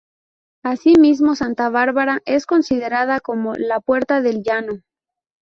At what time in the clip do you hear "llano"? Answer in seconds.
4.41-4.79